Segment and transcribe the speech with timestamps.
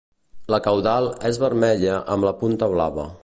[0.53, 3.09] La caudal és vermella amb la punta blava.